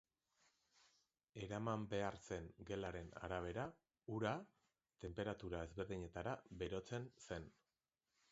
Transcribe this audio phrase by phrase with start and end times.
[1.41, 3.65] Eraman behar zen gelaren arabera,
[4.15, 4.33] ura,
[5.05, 7.49] tenperatura ezberdinetara berotzen zen.